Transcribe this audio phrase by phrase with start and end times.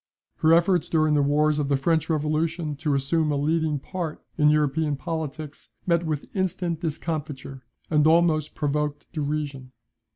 [0.37, 4.49] Her efforts during the wars of the French revolution to assume a leading part in
[4.49, 9.73] European politics, met with instant discomfiture, and almost provoked derision.